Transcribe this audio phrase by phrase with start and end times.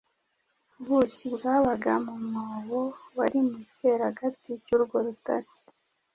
[0.79, 2.81] ubuki bwabaga mu mwobo
[3.17, 5.49] wari mu cyeragati cy’urwo rutare,